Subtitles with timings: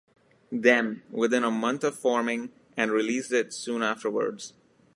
[0.51, 4.53] Them, within a month of forming and released it soon afterwards.